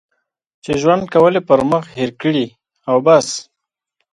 [0.63, 2.47] چې ژوند کول یې پر مخ هېر کړي
[2.89, 3.27] او بس.